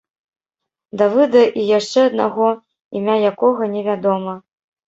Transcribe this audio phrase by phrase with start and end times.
[1.01, 2.49] Давыда і яшчэ аднаго,
[3.01, 4.33] імя якога не вядома.